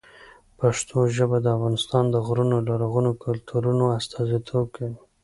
[0.59, 4.97] پښتو ژبه د افغانستان د غرونو او لرغونو کلتورونو استازیتوب کوي.